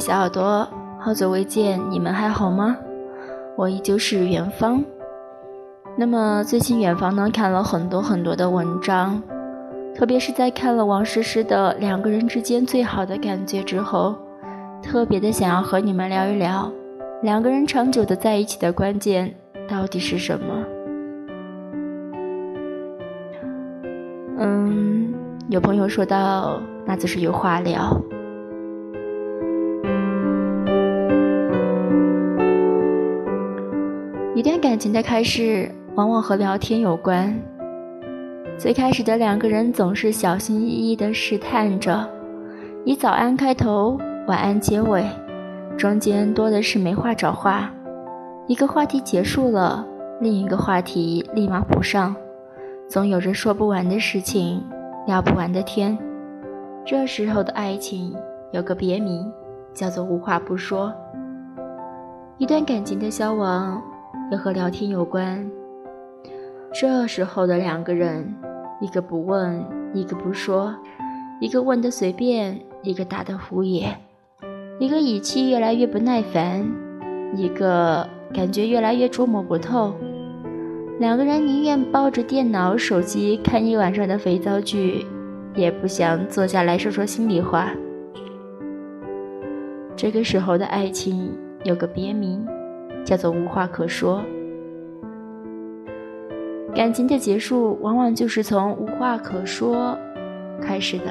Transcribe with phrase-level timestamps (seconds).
[0.00, 0.66] 小耳朵，
[0.98, 2.74] 好久未见，你们还好吗？
[3.54, 4.82] 我依旧是远方。
[5.94, 9.22] 那么最近远方呢看了很多很多的文章，
[9.94, 14.16] 特别是在看了王诗诗的《两个人之间最好的感觉》之后，
[14.82, 16.72] 特别的想要和你们聊一聊，
[17.20, 19.34] 两个人长久的在一起的关键
[19.68, 20.64] 到底是什么？
[24.38, 25.12] 嗯，
[25.50, 27.94] 有朋友说到，那就是有话聊。
[34.40, 37.38] 一段感情的开始，往往和聊天有关。
[38.56, 42.08] 最开始的两个人总是小心翼翼地试探着，
[42.86, 45.04] 以早安开头，晚安结尾，
[45.76, 47.70] 中间多的是没话找话。
[48.46, 49.86] 一个话题结束了，
[50.22, 52.16] 另一个话题立马补上，
[52.88, 54.64] 总有着说不完的事情，
[55.06, 55.98] 聊不完的天。
[56.86, 58.16] 这时候的爱情
[58.52, 59.30] 有个别名，
[59.74, 60.90] 叫做无话不说。
[62.38, 63.82] 一段感情的消亡。
[64.30, 65.50] 也和聊天有关。
[66.72, 68.32] 这时候的两个人，
[68.80, 70.74] 一个不问，一个不说，
[71.40, 73.94] 一个问的随便，一个答的敷衍，
[74.78, 76.64] 一个语气越来越不耐烦，
[77.34, 79.92] 一个感觉越来越捉摸不透。
[81.00, 85.04] 两个人宁愿抱着电脑、手机看一晚上的肥皂剧，
[85.56, 87.70] 也不想坐下来说说心里话。
[89.96, 92.46] 这个时候的爱情有个别名。
[93.04, 94.22] 叫做无话可说。
[96.74, 99.98] 感情的结束，往往就是从无话可说
[100.62, 101.06] 开始的。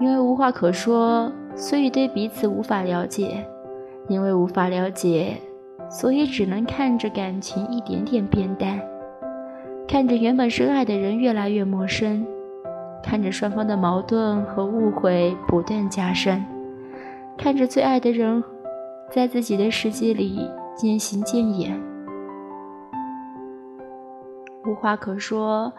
[0.00, 3.44] 因为无话可说，所以对彼此无法了解；
[4.08, 5.36] 因为无法了解，
[5.88, 8.80] 所以只能看着感情一点点变淡，
[9.88, 12.24] 看着原本深爱的人越来越陌生，
[13.02, 16.44] 看着双方的矛盾和误会不断加深，
[17.36, 18.42] 看着最爱的人。
[19.10, 20.38] 在自己的世界里
[20.76, 21.80] 渐行渐远，
[24.66, 25.72] 无话可说，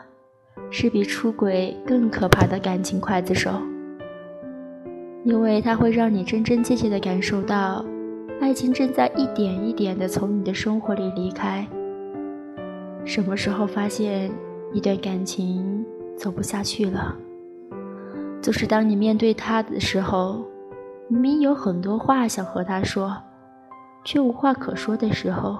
[0.71, 3.51] 是比出轨更可怕的感情刽子手，
[5.23, 7.85] 因为它会让你真真切切的感受到，
[8.41, 11.67] 爱情正在一点一点的从你的生活里离开。
[13.05, 14.31] 什么时候发现
[14.73, 15.85] 一段感情
[16.17, 17.15] 走不下去了？
[18.41, 20.43] 就是当你面对他的时候。
[21.11, 23.17] 明明有很多话想和他说，
[24.05, 25.57] 却无话可说的时候，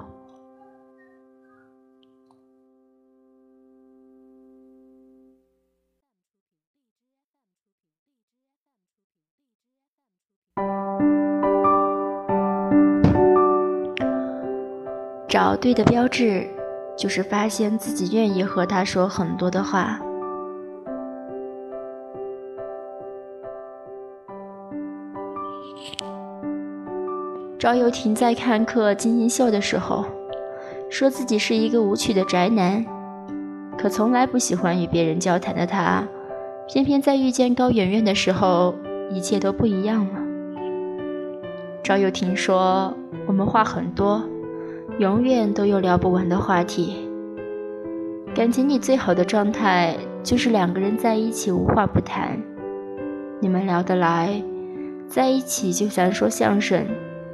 [15.27, 16.47] 找对的标志，
[16.95, 19.99] 就是发现自己愿意和他说很多的话。
[27.59, 30.05] 赵又廷在看客金星秀的时候，
[30.89, 32.85] 说自己是一个无趣的宅男，
[33.77, 36.07] 可从来不喜欢与别人交谈的他，
[36.69, 38.73] 偏偏在遇见高圆圆的时候，
[39.11, 40.21] 一切都不一样了。
[41.83, 42.93] 赵又廷说
[43.27, 44.23] ：“我们话很多，
[44.99, 47.09] 永远都有聊不完的话题。
[48.33, 52.41] 感情里最好的状态，就是两个人在一起无话不谈，
[53.41, 54.41] 你们聊得来，
[55.09, 56.85] 在一起就像说相声。”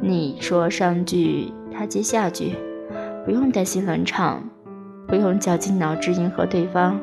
[0.08, 2.56] 你说上句，他接下句，
[3.26, 4.40] 不用担心冷场，
[5.08, 7.00] 不用绞尽脑汁迎合对方。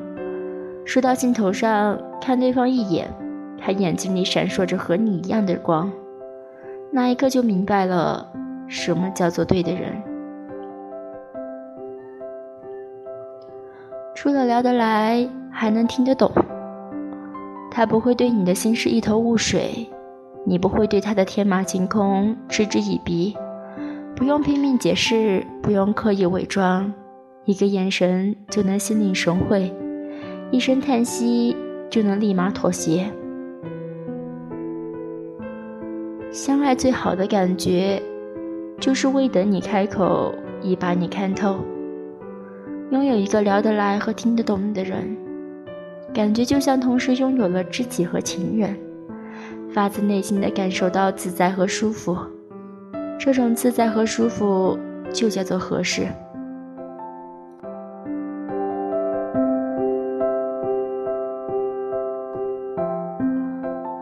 [0.84, 3.12] 说到镜头上，看对方一眼，
[3.58, 5.90] 他眼睛里闪烁着和你一样的光，
[6.92, 8.24] 那一刻就明白了
[8.68, 10.00] 什么叫做对的人。
[14.14, 16.30] 除了聊得来，还能听得懂，
[17.68, 19.88] 他不会对你的心事一头雾水。
[20.44, 23.36] 你不会对他的天马行空嗤之以鼻，
[24.16, 26.92] 不用拼命解释，不用刻意伪装，
[27.44, 29.72] 一个眼神就能心领神会，
[30.50, 31.56] 一声叹息
[31.88, 33.06] 就能立马妥协。
[36.32, 38.02] 相爱最好的感觉，
[38.80, 41.58] 就是未等你开口，已把你看透。
[42.90, 45.16] 拥有一个聊得来和听得懂你的人，
[46.12, 48.76] 感觉就像同时拥有了知己和情人。
[49.74, 52.16] 发自内心的感受到自在和舒服，
[53.18, 54.78] 这种自在和舒服
[55.12, 56.06] 就叫做合适。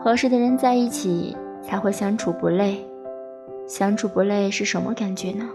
[0.03, 2.85] 合适的人在一起才会相处不累，
[3.65, 5.47] 相处不累是什么感觉呢？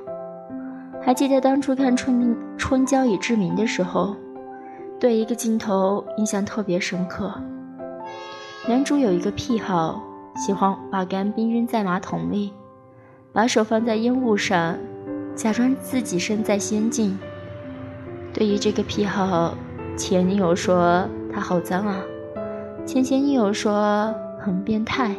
[1.03, 4.17] 还记得当初看《春明春娇与志明》的时候，
[4.99, 7.35] 对一个镜头印象特别深刻。
[8.69, 10.03] 男主有一个癖好。
[10.37, 12.53] 喜欢把干冰扔在马桶里，
[13.33, 14.77] 把手放在烟雾上，
[15.35, 17.19] 假装自己身在仙境。
[18.35, 19.55] 对于这个癖好，
[19.97, 22.03] 前女友说他好脏啊，
[22.85, 25.17] 前前女友说很变态，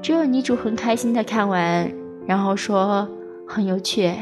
[0.00, 1.92] 只有女主很开心的看完，
[2.26, 3.08] 然后说
[3.44, 4.14] 很有趣。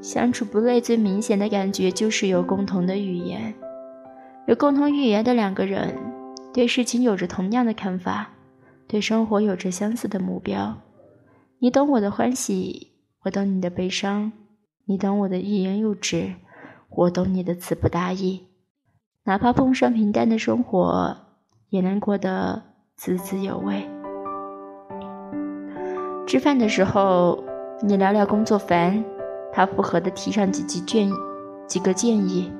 [0.00, 3.54] 相处不累最明显的感觉就是有共同的语言，
[4.48, 5.94] 有共同语言的两个人，
[6.54, 8.30] 对事情有着同样的看法，
[8.86, 10.80] 对生活有着相似的目标。
[11.58, 12.92] 你懂我的欢喜，
[13.24, 14.30] 我懂你的悲伤。
[14.86, 16.34] 你懂我的欲言又止，
[16.90, 18.46] 我懂你的词不达意。
[19.24, 21.16] 哪怕碰上平淡的生活，
[21.70, 22.62] 也能过得
[22.94, 23.88] 滋滋有味。
[26.24, 27.42] 吃饭的时候，
[27.82, 29.04] 你聊聊工作烦，
[29.52, 31.10] 他附和的提上几句建
[31.66, 32.52] 几个建议。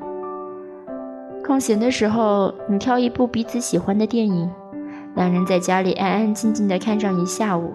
[1.47, 4.51] 空闲的时候，你挑一部彼此喜欢的电影，
[5.15, 7.71] 两人在家里安安静静的看上一下午。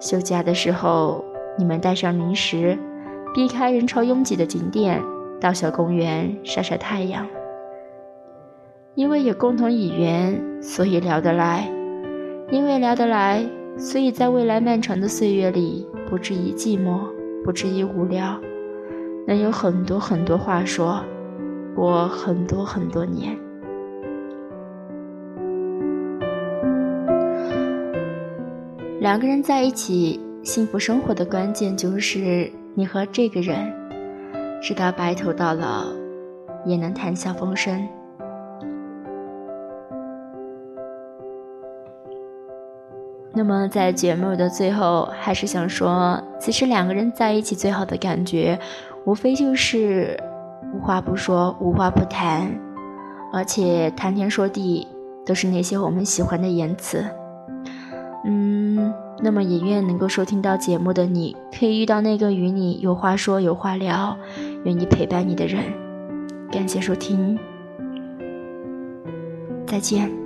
[0.00, 1.22] 休假的时候，
[1.58, 2.78] 你们带上零食。
[3.34, 5.02] 避开人潮拥挤的景点，
[5.38, 7.26] 到小公园晒晒太阳。
[8.94, 11.70] 因为有共同语言，所以聊得来；
[12.50, 13.44] 因为聊得来，
[13.76, 17.00] 所以在未来漫长的岁月里，不至于寂寞，
[17.44, 18.40] 不至于无聊，
[19.26, 21.04] 能有很多很多话说，
[21.78, 23.38] 过很多很多年。
[28.98, 32.50] 两个人在一起，幸福生活的关键就是。
[32.74, 33.72] 你和这个人，
[34.60, 35.84] 直到白头到老，
[36.64, 37.88] 也能谈笑风生。
[43.32, 48.56] 那么，在节目的最后，还是想说，其实两个人在一起最好的感觉，
[49.04, 50.16] 无非就是
[50.74, 52.50] 无话不说，无话不谈，
[53.32, 54.86] 而且谈天说地，
[55.24, 57.04] 都是那些我们喜欢的言辞。
[58.24, 58.92] 嗯。
[59.20, 64.16] 那么也愿能够收听到节目的你，可以遇到那个与你有话说、有话聊、
[64.62, 65.60] 愿意陪伴你的人。
[66.52, 67.36] 感谢收听，
[69.66, 70.17] 再见。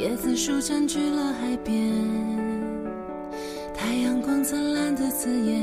[0.00, 1.92] 椰子树占据了海边，
[3.74, 5.60] 太阳光灿烂的刺眼。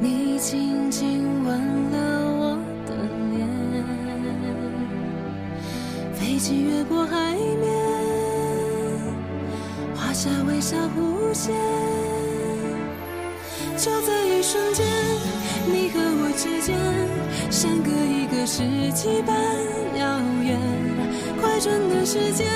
[0.00, 1.56] 你轻轻吻
[1.92, 1.96] 了
[2.40, 2.96] 我的
[3.30, 3.48] 脸，
[6.14, 7.70] 飞机越过海面，
[9.94, 11.54] 画下微笑弧线。
[13.76, 14.84] 就在一瞬间，
[15.64, 16.76] 你和我之间，
[17.52, 19.36] 相隔一个世纪般
[19.98, 20.56] 遥远。
[21.40, 22.46] 快转的时间，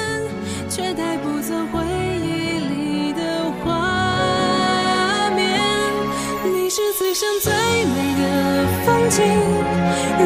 [0.69, 1.85] 却带不走回
[2.23, 3.21] 忆里的
[3.63, 5.61] 画面。
[6.55, 8.23] 你是最深最美的
[8.87, 9.23] 风景，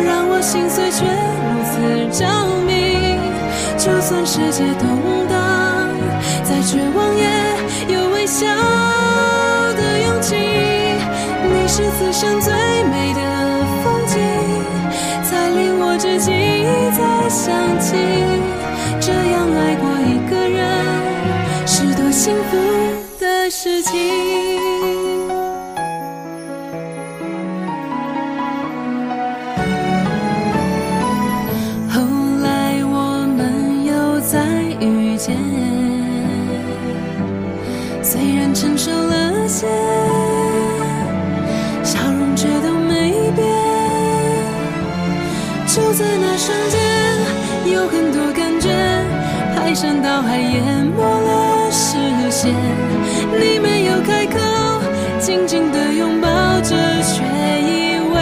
[0.05, 1.05] 让我心碎却
[1.43, 1.75] 如此
[2.19, 2.21] 着
[2.67, 2.71] 迷。
[3.79, 5.35] 就算世界动荡，
[6.45, 8.47] 再绝望也有微笑
[17.47, 17.95] 想起。
[19.01, 20.67] 这样爱过一个人，
[21.65, 22.57] 是多幸福
[23.21, 24.46] 的事情。
[45.99, 46.79] 在那瞬间，
[47.73, 48.69] 有很多感觉。
[49.55, 50.63] 排山倒海淹
[50.95, 51.97] 没了视
[52.31, 52.55] 线，
[53.33, 54.39] 你没有开口，
[55.19, 56.29] 紧紧的拥抱
[56.61, 57.25] 着，却
[57.63, 58.15] 以为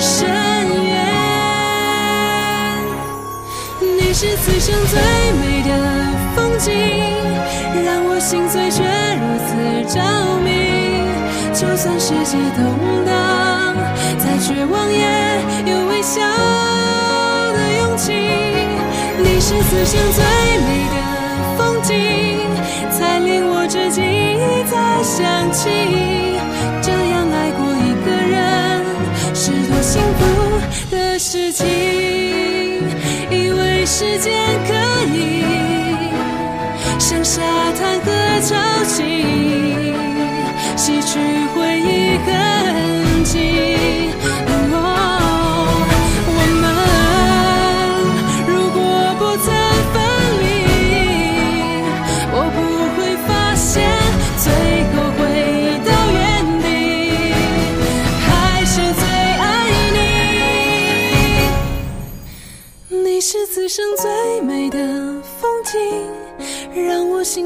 [0.00, 0.26] 深
[0.84, 0.92] 渊。
[3.80, 4.98] 你是此生最
[5.40, 5.70] 美的
[6.34, 6.72] 风景，
[7.84, 8.82] 让我心碎却
[9.20, 9.54] 如此
[9.94, 9.96] 着
[10.42, 10.48] 迷。
[11.54, 13.14] 就算世界动荡，
[14.46, 15.00] 绝望也
[15.64, 20.22] 有微笑的勇气你是此生最
[20.58, 20.96] 美的
[21.56, 21.94] 风景
[22.90, 25.70] 才令我至今一再想起
[26.82, 28.84] 这样爱过一个人
[29.34, 31.66] 是多幸福的事情
[33.30, 34.30] 以为时间
[34.66, 34.74] 可
[35.16, 35.42] 以
[36.98, 37.40] 像沙
[37.78, 39.94] 滩和潮汐
[40.76, 41.18] 洗去
[41.54, 44.03] 回忆痕迹。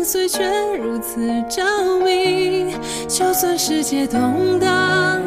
[0.09, 0.43] 岁却
[0.79, 1.63] 如此着
[2.03, 2.75] 迷。
[3.07, 5.21] 就算世界动荡，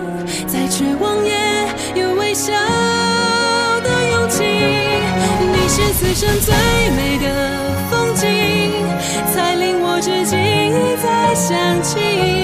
[0.47, 2.51] 再绝望也有微笑
[3.83, 4.43] 的勇气。
[4.43, 6.51] 你是此生最
[6.97, 7.29] 美的
[7.91, 8.27] 风景，
[9.31, 10.39] 才令我至今
[10.97, 12.40] 再想起。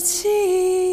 [0.00, 0.89] 记。